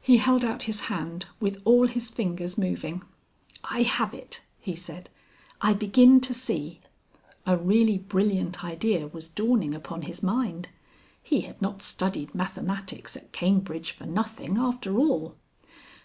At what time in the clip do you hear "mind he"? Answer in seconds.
10.22-11.40